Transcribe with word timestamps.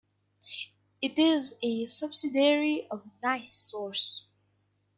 It 0.99 1.19
is 1.19 1.59
a 1.61 1.85
subsidiary 1.85 2.87
of 2.89 3.03
NiSource. 3.23 4.25